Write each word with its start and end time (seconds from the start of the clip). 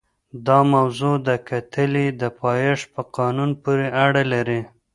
دا 0.47 0.59
موضوع 0.73 1.15
د 1.27 1.29
کتلې 1.49 2.07
د 2.21 2.23
پایښت 2.41 2.85
په 2.93 3.01
قانون 3.17 3.49
پورې 3.63 3.87
اړه 4.05 4.21
لري. 4.33 4.61